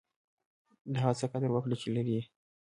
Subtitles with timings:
[0.91, 2.23] د هغه څه قدر وکړئ، چي لرى يې.